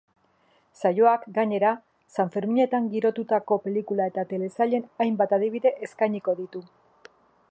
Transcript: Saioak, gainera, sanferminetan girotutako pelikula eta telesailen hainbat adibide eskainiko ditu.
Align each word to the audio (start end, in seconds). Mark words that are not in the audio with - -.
Saioak, 0.79 1.27
gainera, 1.35 1.73
sanferminetan 2.21 2.87
girotutako 2.95 3.59
pelikula 3.67 4.09
eta 4.13 4.25
telesailen 4.33 4.89
hainbat 5.05 5.35
adibide 5.39 5.75
eskainiko 5.89 6.39
ditu. 6.43 6.63